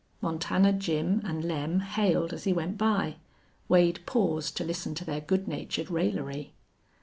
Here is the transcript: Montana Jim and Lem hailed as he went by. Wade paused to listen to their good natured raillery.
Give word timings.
Montana 0.19 0.73
Jim 0.73 1.21
and 1.23 1.45
Lem 1.45 1.81
hailed 1.81 2.33
as 2.33 2.45
he 2.45 2.53
went 2.53 2.75
by. 2.75 3.17
Wade 3.69 3.99
paused 4.07 4.57
to 4.57 4.63
listen 4.63 4.95
to 4.95 5.05
their 5.05 5.21
good 5.21 5.47
natured 5.47 5.91
raillery. 5.91 6.53